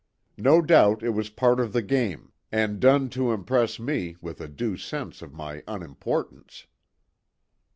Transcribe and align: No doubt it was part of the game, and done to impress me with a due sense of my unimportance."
No 0.39 0.63
doubt 0.63 1.03
it 1.03 1.11
was 1.11 1.29
part 1.29 1.59
of 1.59 1.73
the 1.73 1.83
game, 1.83 2.31
and 2.51 2.79
done 2.79 3.07
to 3.09 3.31
impress 3.31 3.77
me 3.79 4.15
with 4.19 4.41
a 4.41 4.47
due 4.47 4.75
sense 4.75 5.21
of 5.21 5.31
my 5.31 5.61
unimportance." 5.67 6.65